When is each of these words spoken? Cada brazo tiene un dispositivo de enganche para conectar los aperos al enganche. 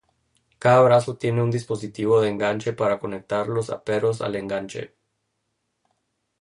Cada 0.57 0.81
brazo 0.81 1.15
tiene 1.15 1.43
un 1.43 1.51
dispositivo 1.51 2.21
de 2.21 2.29
enganche 2.29 2.73
para 2.73 2.97
conectar 2.99 3.47
los 3.47 3.69
aperos 3.69 4.23
al 4.23 4.35
enganche. 4.35 4.95